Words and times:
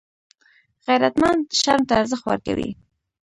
غیرتمند 0.87 1.41
شرم 1.61 1.81
ته 1.89 1.93
ارزښت 2.01 2.23
ورکوي 2.27 2.69